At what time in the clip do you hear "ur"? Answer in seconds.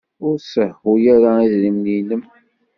0.27-0.35